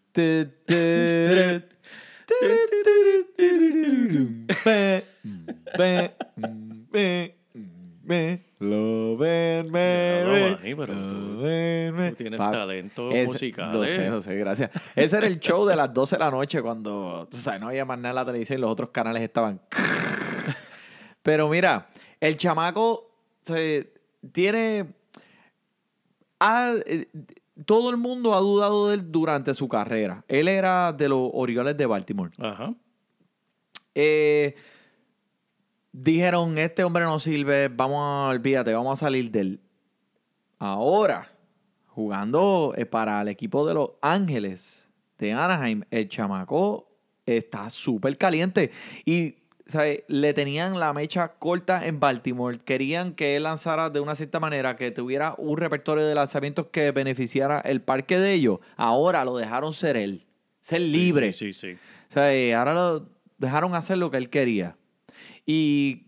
[8.58, 12.10] Love and Mary, pero tú- Mary.
[12.10, 13.88] tú tienes Pa- talento ese- musical, Lo eh.
[13.88, 14.70] sé, lo sé, gracias.
[14.94, 17.84] Ese era el show de las 12 de la noche cuando, tú sabes, no había
[17.84, 19.60] más nada en la televisión y los otros canales estaban.
[21.22, 21.88] Pero mira,
[22.20, 23.10] el chamaco
[23.42, 23.92] se,
[24.32, 24.86] tiene.
[26.40, 27.06] ha- eh,
[27.64, 30.24] todo el mundo ha dudado de él durante su carrera.
[30.28, 32.30] Él era de los Orioles de Baltimore.
[32.38, 32.74] Ajá.
[33.94, 34.54] Eh,
[35.92, 39.60] dijeron, este hombre no sirve, vamos a, olvídate, vamos a salir de él.
[40.58, 41.32] Ahora,
[41.88, 44.86] jugando eh, para el equipo de los Ángeles
[45.18, 46.88] de Anaheim, el chamaco
[47.24, 48.70] está súper caliente.
[49.06, 49.36] Y,
[50.08, 52.60] Le tenían la mecha corta en Baltimore.
[52.64, 56.92] Querían que él lanzara de una cierta manera, que tuviera un repertorio de lanzamientos que
[56.92, 58.60] beneficiara el parque de ellos.
[58.76, 60.24] Ahora lo dejaron ser él,
[60.60, 61.32] ser libre.
[61.32, 61.78] Sí, sí, sí.
[62.08, 64.76] O sea, eh, ahora lo dejaron hacer lo que él quería.
[65.44, 66.06] Y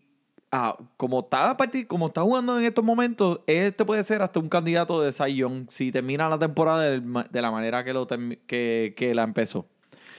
[0.52, 1.56] ah, como, está
[1.88, 5.68] como está jugando en estos momentos, este puede ser hasta un candidato de Cy Young
[5.68, 9.66] si termina la temporada de, la manera que, lo que, que la empezó.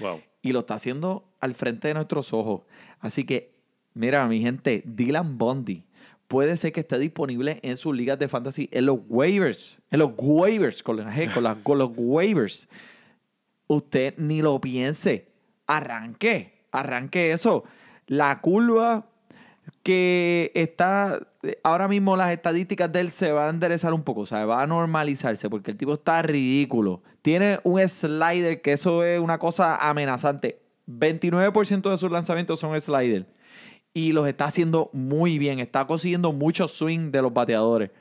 [0.02, 0.22] Wow.
[0.42, 2.62] Y lo está haciendo al frente de nuestros ojos.
[3.00, 3.54] Así que,
[3.94, 5.84] mira, mi gente, Dylan Bundy
[6.28, 10.12] puede ser que esté disponible en sus ligas de fantasy en los waivers, en los
[10.16, 11.04] waivers, con,
[11.64, 12.68] con, los waivers.
[13.68, 15.28] Usted ni lo piense.
[15.68, 17.64] Arranque, arranque eso.
[18.08, 19.08] La curva
[19.84, 21.20] que está,
[21.64, 24.62] ahora mismo las estadísticas de él se van a enderezar un poco, o sea, va
[24.62, 27.02] a normalizarse porque el tipo está ridículo.
[27.22, 30.62] Tiene un slider que eso es una cosa amenazante.
[30.88, 33.28] 29% de sus lanzamientos son slider
[33.94, 35.60] y los está haciendo muy bien.
[35.60, 37.92] Está consiguiendo mucho swing de los bateadores.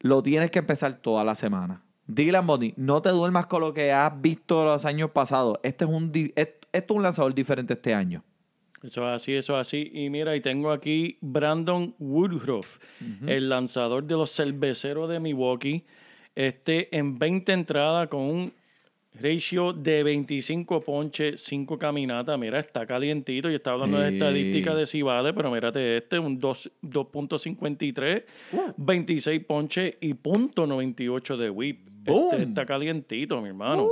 [0.00, 1.82] Lo tienes que empezar toda la semana.
[2.06, 5.58] Dylan Bundy, no te duermas con lo que has visto los años pasados.
[5.62, 8.22] Este es un, esto es un lanzador diferente este año.
[8.82, 9.90] Eso es así, eso es así.
[9.92, 12.78] Y mira, y tengo aquí Brandon Woodruff,
[13.26, 15.84] el lanzador de los cerveceros de Milwaukee.
[16.36, 18.52] Este en 20 entradas con un
[19.18, 22.38] ratio de 25 ponches, 5 caminatas.
[22.38, 23.48] Mira, está calientito.
[23.48, 28.24] Yo estaba hablando de estadísticas de si vale, pero mírate este, un dos- 2.53,
[28.76, 31.88] 26 ponches y .98 de whip.
[32.04, 33.88] Este está calientito, mi hermano.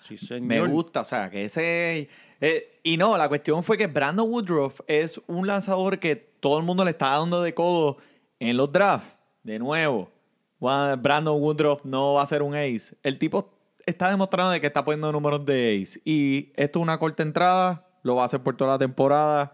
[0.00, 0.42] Sí, señor.
[0.46, 2.08] Me gusta, o sea, que ese...
[2.40, 6.64] eh, y no, la cuestión fue que Brandon Woodruff es un lanzador que todo el
[6.64, 7.96] mundo le está dando de codo
[8.38, 9.16] en los drafts.
[9.42, 10.10] De nuevo,
[10.60, 12.96] Brandon Woodruff no va a ser un ace.
[13.02, 13.52] El tipo
[13.86, 16.00] está demostrando de que está poniendo números de ace.
[16.04, 19.52] Y esto es una corta entrada, lo va a hacer por toda la temporada.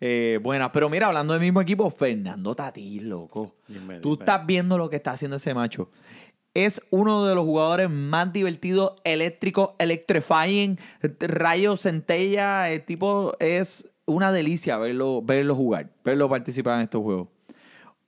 [0.00, 3.54] Eh, buena, pero mira, hablando del mismo equipo, Fernando Tatís, loco.
[4.00, 5.90] Tú estás viendo lo que está haciendo ese macho.
[6.54, 10.78] Es uno de los jugadores más divertidos, eléctricos, electrifying,
[11.20, 12.70] rayos, centella.
[12.70, 17.28] El tipo es una delicia verlo, verlo jugar, verlo participar en estos juegos.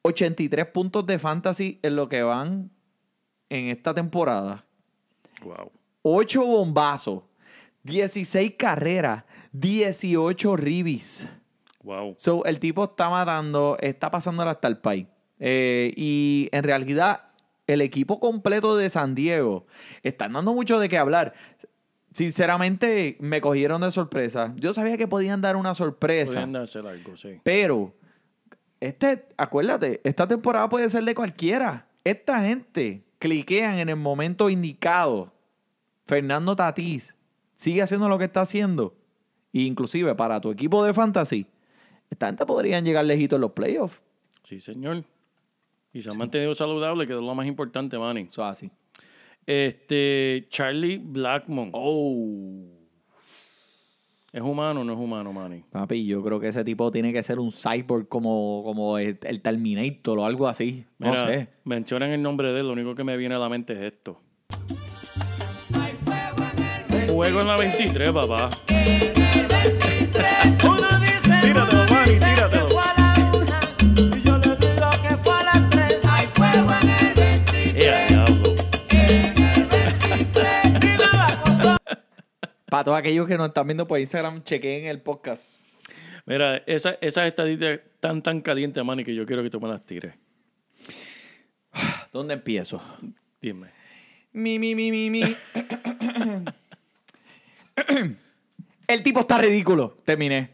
[0.07, 2.71] 83 puntos de fantasy en lo que van
[3.49, 4.67] en esta temporada.
[5.43, 5.73] Wow.
[6.03, 7.23] 8 bombazos,
[7.85, 11.27] 16 carreras, 18 ribis.
[11.83, 12.14] Wow.
[12.19, 15.07] So, el tipo está matando, está pasando hasta el país.
[15.40, 17.23] Eh, y en realidad,
[17.67, 19.67] el equipo completo de San Diego
[20.03, 21.33] están dando mucho de qué hablar.
[22.12, 24.53] Sinceramente, me cogieron de sorpresa.
[24.57, 26.33] Yo sabía que podían dar una sorpresa.
[26.33, 27.40] Podrían darse algo, sí.
[27.43, 27.95] Pero,
[28.88, 31.88] este, acuérdate, esta temporada puede ser de cualquiera.
[32.05, 35.33] Esta gente cliquean en el momento indicado.
[36.05, 37.14] Fernando Tatís
[37.55, 38.94] sigue haciendo lo que está haciendo.
[39.55, 41.47] E inclusive para tu equipo de fantasy,
[42.11, 44.03] esta gente podrían llegar lejitos en los playoffs.
[44.42, 45.05] Sí, señor.
[45.94, 48.23] Y se han mantenido saludables, que es lo más importante, Manny.
[48.23, 48.70] Eso es así.
[49.47, 51.70] Este, Charlie Blackmon.
[51.73, 52.74] Oh.
[54.35, 55.62] ¿Es humano o no es humano, Manny?
[55.70, 59.40] Papi, yo creo que ese tipo tiene que ser un cyborg como, como el, el
[59.40, 60.85] Terminator o algo así.
[60.99, 61.49] No Mira, sé.
[61.62, 64.20] mencionan el nombre de él, lo único que me viene a la mente es esto.
[67.09, 68.49] Juego en la 23, papá.
[70.64, 71.84] Manny, tíratelo.
[82.75, 85.61] Para todos aquellos que nos están viendo por Instagram, chequen el podcast.
[86.27, 89.87] Mira, esa- esas estadísticas están tan calientes, Manny, que yo quiero que tú me las
[89.87, 90.13] tires.
[92.13, 92.83] ¿Dónde empiezo?
[93.41, 93.69] Dime.
[94.33, 95.23] Mi, mi, mi, mi, mi.
[98.89, 99.97] El tipo está ridículo.
[100.05, 100.51] Terminé.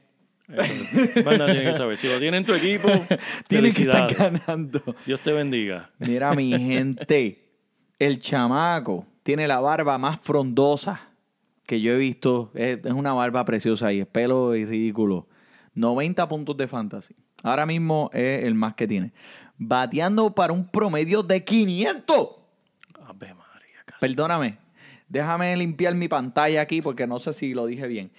[0.46, 1.96] Nadie tiene que saber.
[1.96, 2.86] Si lo tiene en tu equipo,
[3.48, 4.82] Tiene que estar ganando.
[5.06, 5.88] Dios te bendiga.
[5.98, 7.48] Mira, mi gente.
[7.98, 11.06] El chamaco tiene la barba más frondosa
[11.70, 12.50] que yo he visto.
[12.54, 15.28] Es, es una barba preciosa y es pelo y ridículo.
[15.74, 17.14] 90 puntos de fantasy.
[17.44, 19.12] Ahora mismo es el más que tiene.
[19.56, 22.28] Bateando para un promedio de 500.
[23.06, 24.00] Ave María, casi.
[24.00, 24.58] Perdóname.
[25.08, 28.10] Déjame limpiar mi pantalla aquí porque no sé si lo dije bien.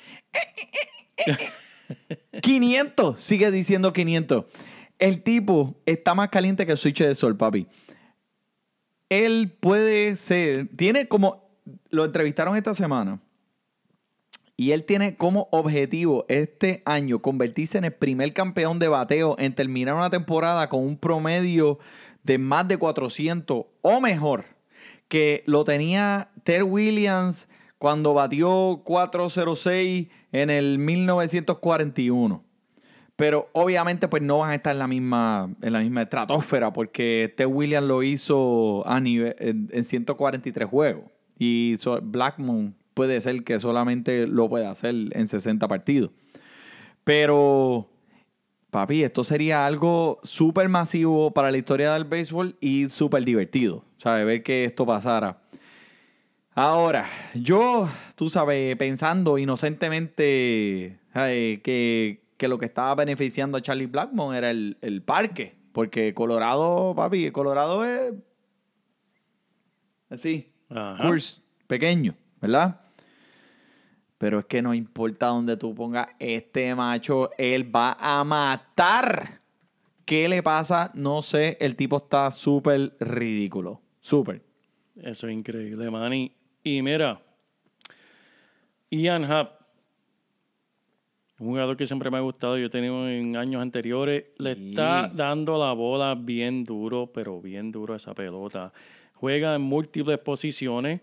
[2.42, 3.22] 500.
[3.22, 4.46] Sigue diciendo 500.
[4.98, 7.68] El tipo está más caliente que el switch de sol, papi.
[9.10, 10.70] Él puede ser.
[10.78, 11.52] Tiene como.
[11.90, 13.20] Lo entrevistaron esta semana.
[14.62, 19.56] Y él tiene como objetivo este año convertirse en el primer campeón de bateo en
[19.56, 21.80] terminar una temporada con un promedio
[22.21, 24.45] de más de 400 o mejor.
[25.08, 32.43] Que lo tenía Ted Williams cuando batió 406 en el 1941.
[33.15, 37.34] Pero obviamente pues no van a estar en la misma, en la misma estratosfera porque
[37.36, 41.06] Ted Williams lo hizo a nivel, en, en 143 juegos.
[41.39, 46.12] Y Blackmon puede ser que solamente lo pueda hacer en 60 partidos.
[47.04, 47.90] Pero,
[48.70, 53.84] papi, esto sería algo súper masivo para la historia del béisbol y súper divertido.
[53.98, 54.24] ¿Sabes?
[54.28, 55.42] Ver que esto pasara.
[56.54, 64.36] Ahora, yo, tú sabes, pensando inocentemente que, que lo que estaba beneficiando a Charlie Blackmon
[64.36, 65.56] era el, el parque.
[65.72, 68.14] Porque Colorado, papi, Colorado es
[70.12, 71.04] así, Ajá.
[71.04, 72.81] course pequeño, ¿verdad?
[74.22, 79.42] Pero es que no importa dónde tú pongas este macho, él va a matar.
[80.06, 80.92] ¿Qué le pasa?
[80.94, 83.82] No sé, el tipo está súper ridículo.
[84.00, 84.44] Súper.
[84.96, 86.32] Eso es increíble, Manny.
[86.64, 87.20] Y mira,
[88.92, 89.60] Ian Happ,
[91.40, 95.10] un jugador que siempre me ha gustado, yo he tenido en años anteriores, le está
[95.12, 98.72] dando la bola bien duro, pero bien duro a esa pelota.
[99.16, 101.02] Juega en múltiples posiciones.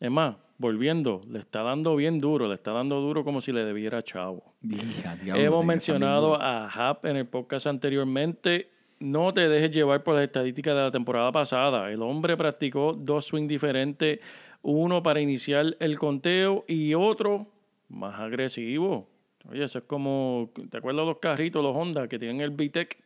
[0.00, 3.64] Es más, volviendo, le está dando bien duro, le está dando duro como si le
[3.64, 4.54] debiera a Chavo.
[4.60, 8.70] Diablo, Hemos mencionado a Hap en el podcast anteriormente.
[9.00, 11.90] No te dejes llevar por las estadísticas de la temporada pasada.
[11.90, 14.20] El hombre practicó dos swings diferentes,
[14.62, 17.48] uno para iniciar el conteo y otro
[17.88, 19.08] más agresivo.
[19.50, 23.02] Oye, eso es como, ¿te acuerdas los carritos, los Honda que tienen el VTEC?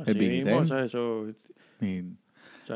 [0.00, 0.28] Así VTEC.
[0.44, 1.26] mismo, o sea, eso,
[1.80, 2.02] Y-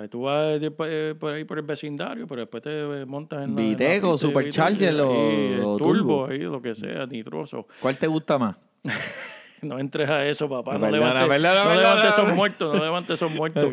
[0.00, 3.62] sea, tú vas eh, por ahí por el vecindario, pero después te montas en la...
[3.62, 7.66] en la Supercharger o- turbo, ahí, lo que sea, nitroso.
[7.80, 8.56] ¿Cuál te gusta más?
[9.64, 10.78] No entres a eso, papá.
[10.78, 13.64] No, levantes, no esos muertos, no levantes esos muertos.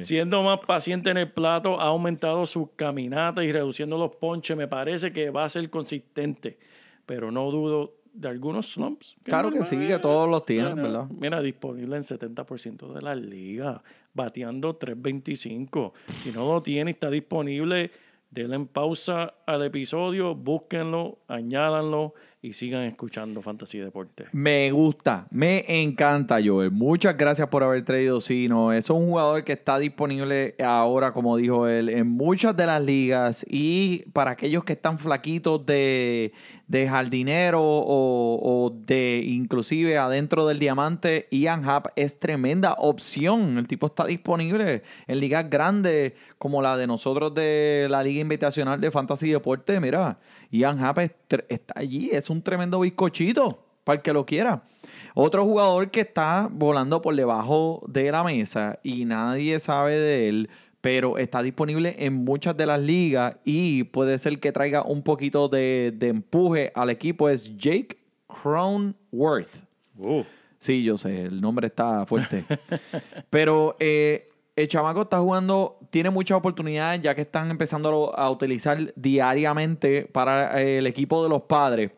[0.00, 4.56] Siendo más paciente en el plato, ha aumentado sus caminatas y reduciendo los ponches.
[4.56, 6.58] Me parece que va a ser consistente,
[7.06, 9.16] pero no dudo de algunos slumps.
[9.22, 11.06] Claro que sí, que todos los tienen, Mira, ¿verdad?
[11.08, 15.92] Mira, disponible en 70% de la liga, bateando 3.25.
[16.24, 17.92] Si no lo tiene, está disponible.
[18.30, 24.26] Denle en pausa al episodio, búsquenlo, añádanlo y sigan escuchando Fantasy Deporte.
[24.32, 26.70] Me gusta, me encanta, Joel.
[26.70, 28.72] Muchas gracias por haber traído Sino.
[28.72, 33.44] Es un jugador que está disponible ahora, como dijo él, en muchas de las ligas.
[33.48, 36.32] Y para aquellos que están flaquitos de,
[36.68, 43.58] de jardinero o, de inclusive adentro del diamante, Ian Happ es tremenda opción.
[43.58, 48.80] El tipo está disponible en ligas grandes como la de nosotros de la Liga Invitacional
[48.80, 49.80] de Fantasy Deporte.
[49.80, 50.18] Mira,
[50.50, 54.62] Ian Happ está allí, es un tremendo bizcochito para el que lo quiera.
[55.14, 60.50] Otro jugador que está volando por debajo de la mesa y nadie sabe de él,
[60.80, 65.48] pero está disponible en muchas de las ligas y puede ser que traiga un poquito
[65.48, 69.64] de, de empuje al equipo, es Jake Cronworth.
[69.96, 70.22] Uh,
[70.58, 72.44] Sí, yo sé, el nombre está fuerte.
[73.30, 78.92] Pero eh, el chamaco está jugando, tiene muchas oportunidades ya que están empezando a utilizar
[78.96, 81.92] diariamente para eh, el equipo de los padres.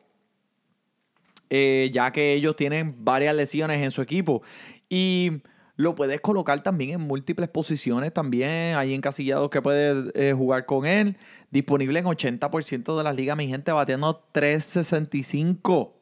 [1.49, 4.43] eh, ya que ellos tienen varias lesiones en su equipo.
[4.89, 5.43] Y
[5.77, 8.77] lo puedes colocar también en múltiples posiciones también.
[8.77, 11.17] Hay encasillados que puedes eh, jugar con él.
[11.51, 16.00] Disponible en 80% de las ligas, mi gente, bateando 365.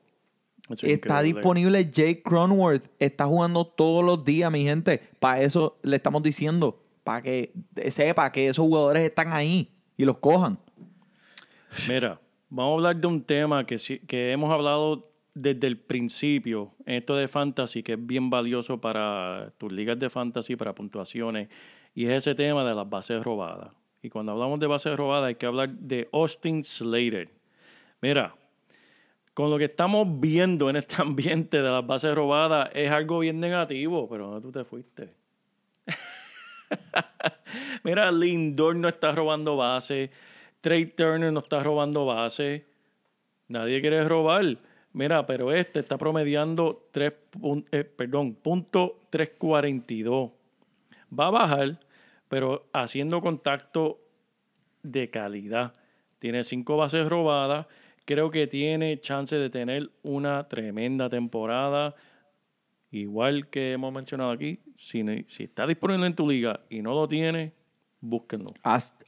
[0.82, 2.84] Está disponible Jake Cronworth.
[2.98, 5.00] Está jugando todos los días, mi gente.
[5.18, 6.82] Para eso le estamos diciendo.
[7.04, 7.52] Para que
[7.90, 10.58] sepa que esos jugadores están ahí y los cojan.
[11.88, 13.76] Mira, vamos a hablar de un tema que,
[14.06, 19.52] que hemos hablado desde el principio en esto de fantasy, que es bien valioso para
[19.58, 21.48] tus ligas de fantasy, para puntuaciones,
[21.94, 23.72] y es ese tema de las bases robadas.
[24.02, 27.30] Y cuando hablamos de bases robadas hay que hablar de Austin Slater.
[28.00, 28.34] Mira,
[29.38, 33.38] con lo que estamos viendo en este ambiente de las bases robadas es algo bien
[33.38, 35.14] negativo, pero ¿dónde tú te fuiste?
[37.84, 40.10] Mira, Lindor no está robando base.
[40.60, 42.66] Trey Turner no está robando base.
[43.46, 44.58] Nadie quiere robar.
[44.92, 50.32] Mira, pero este está promediando 3, pun- eh, perdón, punto 342.
[51.16, 51.78] Va a bajar,
[52.28, 54.00] pero haciendo contacto
[54.82, 55.74] de calidad.
[56.18, 57.66] Tiene cinco bases robadas.
[58.08, 61.94] Creo que tiene chance de tener una tremenda temporada.
[62.90, 65.04] Igual que hemos mencionado aquí, si,
[65.40, 67.52] está disponible en tu liga y no lo tiene,
[68.00, 68.54] búsquenlo.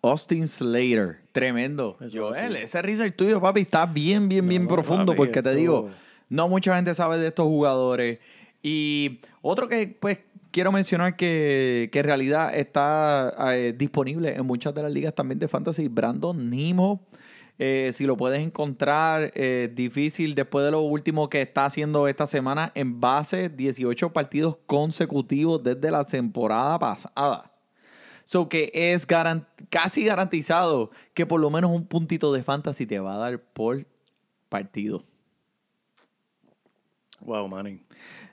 [0.02, 1.22] Austin Slater.
[1.32, 1.96] Tremendo.
[1.98, 5.06] Eso Joel, ese research tuyo, papi, está bien, bien, bien No, profundo.
[5.06, 5.88] papi, porque te digo,
[6.28, 8.18] no mucha gente sabe de estos jugadores.
[8.62, 10.18] Y otro que, pues,
[10.50, 15.38] quiero mencionar que, que en realidad está eh, disponible en muchas de las ligas también
[15.38, 17.07] de fantasy, Brandon Nimo.
[17.62, 22.26] Eh, si lo puedes encontrar, eh, difícil después de lo último que está haciendo esta
[22.26, 27.52] semana en base 18 partidos consecutivos desde la temporada pasada.
[28.24, 29.06] So que es
[29.68, 33.84] casi garantizado que por lo menos un puntito de fantasy te va a dar por
[34.48, 35.04] partido.
[37.20, 37.82] Wow, Manny.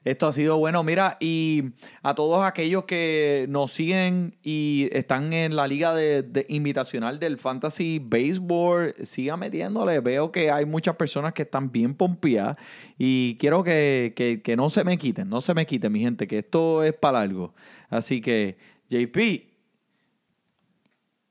[0.07, 0.83] Esto ha sido bueno.
[0.83, 1.63] Mira, y
[2.01, 7.37] a todos aquellos que nos siguen y están en la liga de, de invitacional del
[7.37, 9.99] Fantasy Baseball, sigan metiéndole.
[9.99, 12.55] Veo que hay muchas personas que están bien pompeadas
[12.97, 16.25] y quiero que, que- que no se me quiten, no se me quiten, mi gente,
[16.25, 17.53] que esto es para algo.
[17.89, 18.57] Así que,
[18.89, 19.17] JP,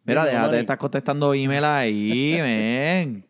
[0.05, 3.25] mira, déjate de estar contestando email ahí, men.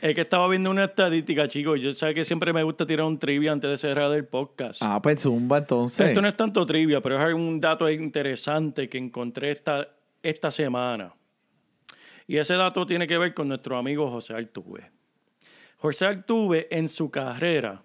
[0.00, 1.78] Es que estaba viendo una estadística, chicos.
[1.80, 4.82] Yo sé que siempre me gusta tirar un trivia antes de cerrar el podcast.
[4.82, 6.08] Ah, pues zumba entonces.
[6.08, 9.88] Esto no es tanto trivia, pero es un dato interesante que encontré esta,
[10.22, 11.14] esta semana.
[12.26, 14.90] Y ese dato tiene que ver con nuestro amigo José Altuve.
[15.76, 17.82] José Altuve en su carrera,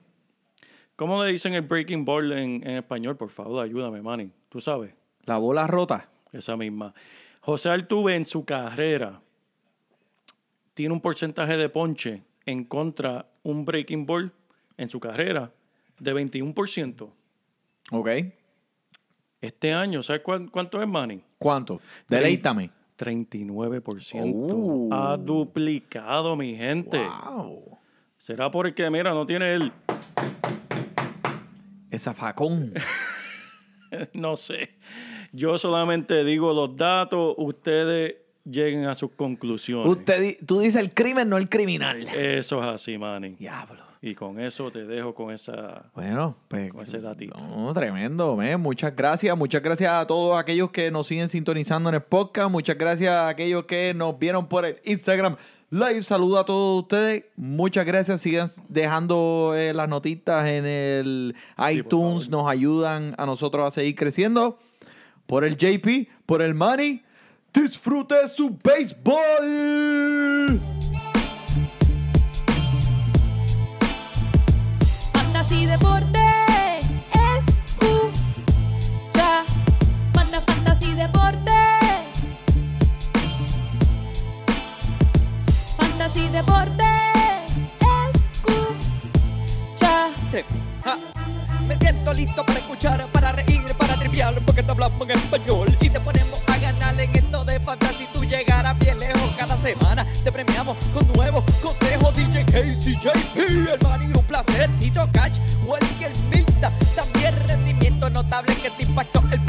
[0.96, 3.18] ¿cómo le dicen el breaking ball en, en español?
[3.18, 4.32] Por favor, ayúdame, Manny.
[4.50, 4.94] ¿Tú sabes?
[5.26, 6.10] La bola rota.
[6.32, 6.94] Esa misma.
[7.42, 9.20] José Altuve en su carrera
[10.78, 14.32] tiene un porcentaje de ponche en contra un breaking ball
[14.78, 15.52] en su carrera
[15.98, 17.10] de 21%.
[17.90, 18.10] Ok.
[19.42, 21.20] Este año, ¿sabes cuán- cuánto es, Manny?
[21.40, 21.82] ¿Cuánto?
[22.08, 22.70] Deleítame.
[22.96, 24.32] 39%.
[24.36, 24.90] Oh.
[24.94, 27.00] Ha duplicado, mi gente.
[27.00, 27.80] Wow.
[28.20, 29.72] ¿Será porque, mira, no tiene el...
[31.90, 32.72] Esa facón.
[34.14, 34.76] no sé.
[35.32, 38.18] Yo solamente digo los datos, ustedes
[38.50, 39.88] lleguen a sus conclusiones.
[39.88, 42.08] Usted, tú dices el crimen, no el criminal.
[42.08, 43.36] Eso es así, Manny.
[43.36, 43.88] Diablo.
[44.02, 45.90] Y con eso te dejo con esa...
[45.96, 46.72] Bueno, pues.
[46.72, 47.36] Con ese datito.
[47.36, 48.60] no, tremendo, men.
[48.62, 49.36] Muchas gracias.
[49.36, 52.52] Muchas gracias a todos aquellos que nos siguen sintonizando en el podcast.
[52.52, 55.36] Muchas gracias a aquellos que nos vieron por el Instagram
[55.70, 56.04] Live.
[56.04, 57.26] Saludo a todos ustedes.
[57.36, 58.22] Muchas gracias.
[58.22, 61.36] Sigan dejando eh, las notitas en el
[61.72, 62.30] iTunes.
[62.30, 64.60] nos ayudan a nosotros a seguir creciendo.
[65.26, 67.04] Por el JP, por el Money.
[67.60, 70.62] Disfrute su béisbol.
[75.12, 76.20] Fantasy Deporte
[77.48, 78.14] escucha.
[80.14, 81.52] Manda Fantasy Deporte.
[85.78, 86.84] Fantasy Deporte
[88.14, 90.12] escucha.
[90.30, 90.42] Sí.
[90.84, 91.00] Ja.
[91.68, 95.90] Me siento listo para escuchar, para reír, para triviar, porque te hablamos en español y
[95.90, 96.47] te ponemos
[100.38, 102.14] premiamos con nuevos consejos.
[102.14, 104.70] DJ Casey, JP, el Manny, un placer.
[104.80, 106.72] Tito Cash, Welker, Milta.
[106.96, 109.40] También rendimiento notable que te impactó el